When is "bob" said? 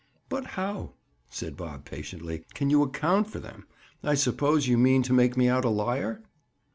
1.55-1.85